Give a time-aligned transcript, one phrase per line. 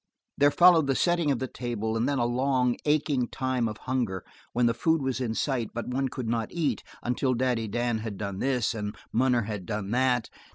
[0.35, 4.25] There followed the setting of the table, and then a long, aching time of hunger
[4.51, 8.17] when the food was in sight, but one could not eat until Daddy Dan had
[8.17, 10.27] done this, and Munner had done that.